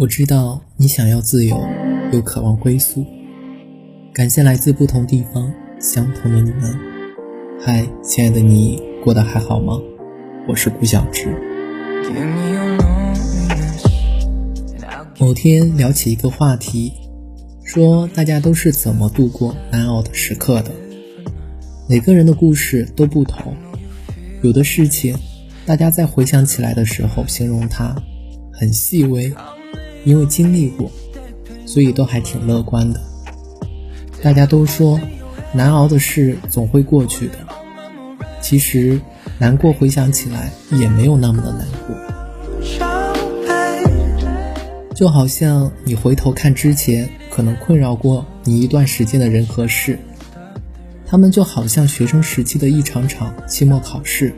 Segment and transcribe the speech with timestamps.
[0.00, 1.62] 我知道你想要自由，
[2.10, 3.04] 又渴望归宿。
[4.14, 6.74] 感谢来自不同地方相同的你们。
[7.62, 9.78] 嗨，亲爱的你，过得还好吗？
[10.48, 11.28] 我是顾小直。
[15.18, 16.94] 某天聊起一个话题，
[17.62, 20.70] 说大家都是怎么度过难熬的时刻的。
[21.86, 23.54] 每个人的故事都不同，
[24.42, 25.14] 有的事情，
[25.66, 27.94] 大家在回想起来的时候，形容它
[28.50, 29.30] 很细微。
[30.04, 30.90] 因为经历过，
[31.66, 33.00] 所以都还挺乐观的。
[34.22, 35.00] 大家都说，
[35.52, 37.34] 难熬的事总会过去的。
[38.40, 39.00] 其实，
[39.38, 41.96] 难过回想起来也没有那么的难过。
[44.94, 49.98] 就好像你回头看之前可能困扰过你一段时间的人和事，
[51.06, 54.34] 他们就好像学生时期的一场场期末考试，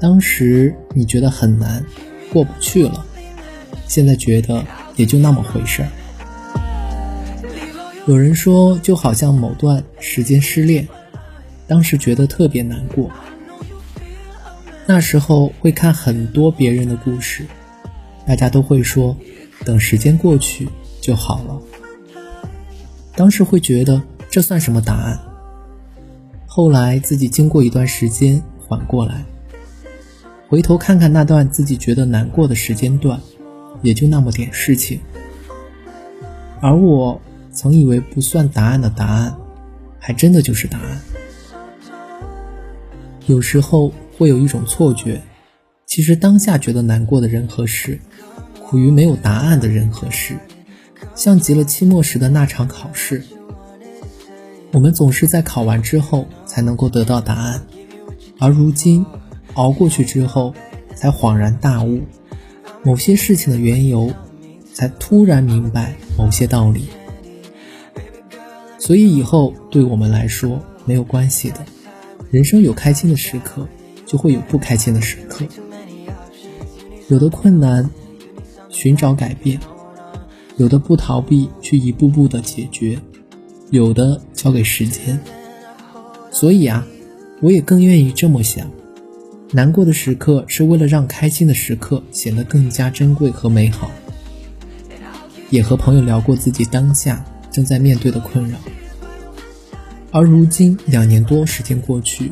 [0.00, 1.84] 当时你觉得很难，
[2.32, 3.06] 过不去了。
[3.90, 5.88] 现在觉得也就那么回事儿。
[8.06, 10.86] 有人说，就好像某段时间失恋，
[11.66, 13.10] 当时觉得特别难过。
[14.86, 17.44] 那时候会看很多别人的故事，
[18.24, 19.16] 大家都会说，
[19.64, 20.68] 等时间过去
[21.00, 21.60] 就好了。
[23.16, 25.18] 当时会觉得这算什么答案？
[26.46, 29.24] 后来自己经过一段时间缓过来，
[30.48, 33.20] 回头看看那段自己觉得难过的时间段。
[33.82, 35.00] 也就那么点事情，
[36.60, 37.20] 而我
[37.52, 39.36] 曾以为不算答案的答案，
[39.98, 41.00] 还真的就是答案。
[43.26, 45.20] 有时候会有一种错觉，
[45.86, 47.98] 其实当下觉得难过的人和事，
[48.62, 50.36] 苦于没有答案的人和事，
[51.14, 53.22] 像极了期末时的那场考试。
[54.72, 57.62] 我们总是在考完之后才能够得到答案，
[58.38, 59.04] 而如今
[59.54, 60.54] 熬过去之后，
[60.94, 62.02] 才恍然大悟。
[62.82, 64.12] 某些事情的缘由，
[64.72, 66.84] 才突然明白某些道理。
[68.78, 71.64] 所以以后对我们来说没有关系的，
[72.30, 73.68] 人生有开心的时刻，
[74.06, 75.44] 就会有不开心的时刻。
[77.08, 77.90] 有的困难，
[78.70, 79.58] 寻找改变；
[80.56, 82.96] 有的不逃避，去一步步的解决；
[83.70, 85.20] 有的交给时间。
[86.30, 86.86] 所以啊，
[87.42, 88.70] 我也更愿意这么想。
[89.52, 93.90] 难过的时刻是为了让开心的时刻显得更加珍贵和美好。
[95.50, 98.56] 也和朋友聊过自己当下正在面对的困扰，
[100.12, 102.30] 而如今两年多时间过去，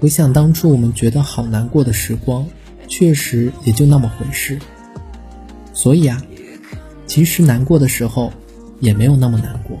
[0.00, 2.44] 回想当初我们觉得好难过的时光，
[2.88, 4.58] 确实也就那么回事。
[5.72, 6.20] 所以啊，
[7.06, 8.32] 其实难过的时候
[8.80, 9.78] 也没有那么难过。